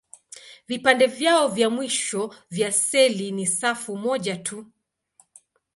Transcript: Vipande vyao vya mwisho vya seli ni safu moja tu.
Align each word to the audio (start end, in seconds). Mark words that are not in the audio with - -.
Vipande 0.67 1.03
vyao 1.07 1.47
vya 1.49 1.69
mwisho 1.69 2.35
vya 2.49 2.71
seli 2.71 3.31
ni 3.31 3.47
safu 3.47 3.97
moja 3.97 4.37
tu. 4.37 4.71